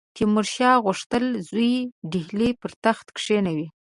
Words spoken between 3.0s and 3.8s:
کښېنوي.